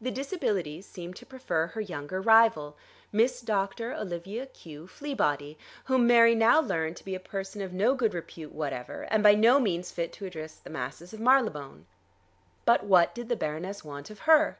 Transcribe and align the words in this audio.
The 0.00 0.12
Disabilities 0.12 0.86
seemed 0.86 1.16
to 1.16 1.26
prefer 1.26 1.66
her 1.66 1.80
younger 1.80 2.20
rival, 2.20 2.76
Miss 3.10 3.40
Doctor 3.40 3.92
Olivia 3.92 4.46
Q. 4.46 4.86
Fleabody, 4.86 5.56
whom 5.86 6.06
Mary 6.06 6.36
now 6.36 6.60
learned 6.60 6.96
to 6.98 7.04
be 7.04 7.16
a 7.16 7.18
person 7.18 7.60
of 7.60 7.72
no 7.72 7.96
good 7.96 8.14
repute 8.14 8.52
whatever, 8.52 9.08
and 9.10 9.20
by 9.20 9.34
no 9.34 9.58
means 9.58 9.90
fit 9.90 10.12
to 10.12 10.26
address 10.26 10.54
the 10.54 10.70
masses 10.70 11.12
of 11.12 11.18
Marylebone. 11.18 11.86
But 12.66 12.84
what 12.84 13.16
did 13.16 13.28
the 13.28 13.34
Baroness 13.34 13.84
want 13.84 14.10
of 14.10 14.20
her? 14.30 14.58